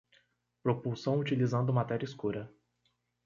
[0.63, 2.51] Propulsão utilizando matéria escura